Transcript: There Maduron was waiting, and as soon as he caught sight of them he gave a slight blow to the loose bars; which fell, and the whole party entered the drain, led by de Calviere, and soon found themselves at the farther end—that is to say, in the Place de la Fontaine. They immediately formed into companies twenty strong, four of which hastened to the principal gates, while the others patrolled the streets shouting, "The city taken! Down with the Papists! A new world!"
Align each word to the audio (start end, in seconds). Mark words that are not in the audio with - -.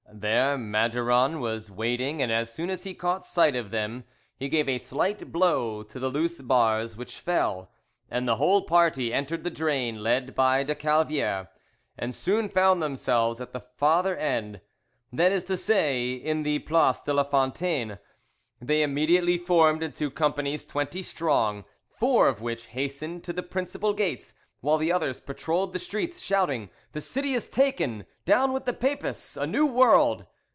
There 0.13 0.57
Maduron 0.57 1.39
was 1.39 1.71
waiting, 1.71 2.21
and 2.21 2.33
as 2.33 2.51
soon 2.53 2.69
as 2.69 2.83
he 2.83 2.93
caught 2.93 3.25
sight 3.25 3.55
of 3.55 3.71
them 3.71 4.03
he 4.35 4.49
gave 4.49 4.67
a 4.67 4.77
slight 4.77 5.31
blow 5.31 5.83
to 5.83 5.99
the 5.99 6.09
loose 6.09 6.41
bars; 6.41 6.97
which 6.97 7.15
fell, 7.17 7.71
and 8.09 8.27
the 8.27 8.35
whole 8.35 8.63
party 8.63 9.13
entered 9.13 9.45
the 9.45 9.49
drain, 9.49 10.03
led 10.03 10.35
by 10.35 10.63
de 10.63 10.75
Calviere, 10.75 11.47
and 11.97 12.13
soon 12.13 12.49
found 12.49 12.81
themselves 12.83 13.39
at 13.39 13.53
the 13.53 13.61
farther 13.61 14.17
end—that 14.17 15.31
is 15.31 15.45
to 15.45 15.55
say, 15.55 16.11
in 16.11 16.43
the 16.43 16.59
Place 16.59 17.01
de 17.01 17.13
la 17.13 17.23
Fontaine. 17.23 17.97
They 18.61 18.83
immediately 18.83 19.37
formed 19.37 19.81
into 19.81 20.11
companies 20.11 20.65
twenty 20.65 21.03
strong, 21.03 21.63
four 21.87 22.27
of 22.27 22.41
which 22.41 22.67
hastened 22.67 23.23
to 23.23 23.31
the 23.33 23.43
principal 23.43 23.93
gates, 23.93 24.33
while 24.59 24.77
the 24.77 24.91
others 24.93 25.19
patrolled 25.21 25.73
the 25.73 25.79
streets 25.79 26.19
shouting, 26.21 26.69
"The 26.91 27.01
city 27.01 27.39
taken! 27.39 28.05
Down 28.25 28.53
with 28.53 28.65
the 28.65 28.73
Papists! 28.73 29.35
A 29.35 29.47
new 29.47 29.65
world!" 29.65 30.27